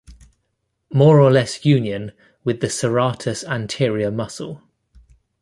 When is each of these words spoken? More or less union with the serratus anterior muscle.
More 0.91 1.19
or 1.19 1.29
less 1.31 1.63
union 1.63 2.13
with 2.43 2.59
the 2.59 2.71
serratus 2.71 3.43
anterior 3.47 4.09
muscle. 4.09 4.63